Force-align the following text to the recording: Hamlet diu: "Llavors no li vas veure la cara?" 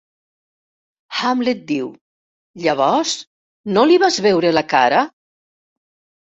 Hamlet 1.17 1.61
diu: 1.73 1.91
"Llavors 2.65 3.13
no 3.79 3.87
li 3.93 4.01
vas 4.07 4.21
veure 4.31 4.55
la 4.59 4.67
cara?" 4.77 5.07